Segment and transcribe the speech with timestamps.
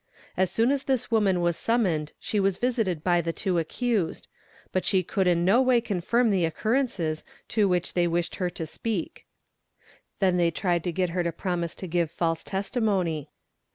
[0.35, 4.27] As soon as this woman was summoned she was visited by the two accused;
[4.71, 7.67] but she could in no way confirm the occurrences to.
[7.69, 9.27] which they wished her to speak;
[10.17, 13.29] then they tried to get her to promise to give false testimony.